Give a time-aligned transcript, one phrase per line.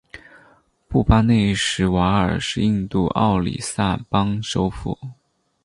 [0.87, 4.97] 布巴内什瓦尔是印度奥里萨邦首府。